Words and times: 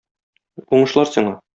Уңышлар 0.79 1.15
сиңа! 1.17 1.39